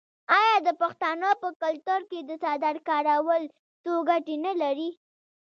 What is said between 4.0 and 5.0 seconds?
ګټې نلري؟